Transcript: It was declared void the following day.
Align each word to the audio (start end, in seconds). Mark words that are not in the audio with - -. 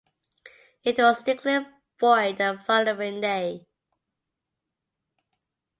It 0.83 0.97
was 0.97 1.21
declared 1.21 1.67
void 1.99 2.39
the 2.39 2.59
following 2.65 3.21
day. 3.21 3.67